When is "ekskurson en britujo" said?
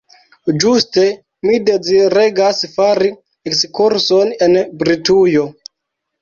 3.53-5.47